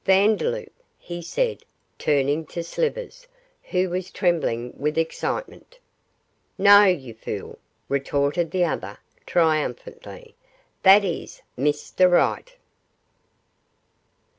'Vandeloup,' 0.03 0.73
he 0.97 1.21
said, 1.21 1.61
turning 1.99 2.43
to 2.43 2.63
Slivers, 2.63 3.27
who 3.65 3.87
was 3.91 4.09
trembling 4.09 4.73
with 4.75 4.97
excitement. 4.97 5.77
'No, 6.57 6.85
you 6.85 7.13
fool,' 7.13 7.59
retorted 7.87 8.49
the 8.49 8.65
other, 8.65 8.97
triumphantly. 9.27 10.33
That 10.81 11.03
is 11.05 11.43
"Mr 11.55 12.09
Right". 12.11 12.55